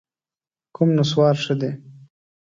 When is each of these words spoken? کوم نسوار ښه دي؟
کوم 0.75 0.89
نسوار 0.97 1.35
ښه 1.43 1.55
دي؟ 1.61 1.71